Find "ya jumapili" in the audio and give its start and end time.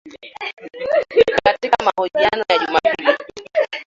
2.49-3.17